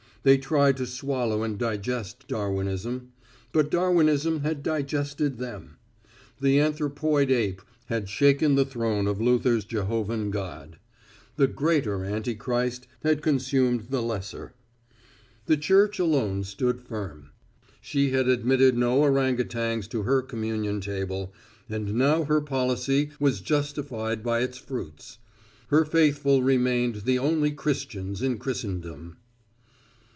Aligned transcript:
They 0.23 0.37
tried 0.37 0.77
to 0.77 0.85
swallow 0.85 1.41
and 1.41 1.57
digest 1.57 2.27
Darwinism. 2.27 3.11
But 3.51 3.71
Darwinism 3.71 4.41
had 4.41 4.61
digested 4.61 5.39
them. 5.39 5.77
The 6.39 6.59
anthropoid 6.59 7.31
ape 7.31 7.63
had 7.87 8.07
shaken 8.07 8.53
the 8.53 8.63
throne 8.63 9.07
of 9.07 9.19
Luther's 9.19 9.65
Jehovan 9.65 10.29
God. 10.29 10.77
The 11.37 11.47
greater 11.47 12.05
anti 12.05 12.35
Christ 12.35 12.85
had 13.03 13.23
consumed 13.23 13.87
the 13.89 14.03
lesser. 14.03 14.53
The 15.47 15.57
Church 15.57 15.97
alone 15.97 16.43
stood 16.43 16.81
firm. 16.81 17.31
She 17.81 18.11
had 18.11 18.27
admitted 18.27 18.77
no 18.77 18.99
orang 19.01 19.39
outangs 19.39 19.87
to 19.89 20.03
her 20.03 20.21
communion 20.21 20.81
table, 20.81 21.33
and 21.67 21.95
now 21.95 22.25
her 22.25 22.41
policy 22.41 23.09
was 23.19 23.41
justified 23.41 24.21
by 24.21 24.41
its 24.41 24.59
fruits. 24.59 25.17
Her 25.69 25.83
faithful 25.83 26.43
remained 26.43 27.05
the 27.07 27.17
only 27.17 27.49
Christians 27.49 28.21
in 28.21 28.37
Christendom. 28.37 29.17